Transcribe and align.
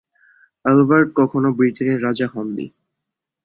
Albert 0.65 1.09
কখনোই 1.15 1.53
ব্রিটেনের 1.57 1.99
রাজা 2.03 2.27
হননি। 2.33 2.65